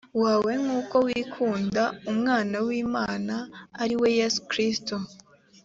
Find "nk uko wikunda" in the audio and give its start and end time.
0.61-1.83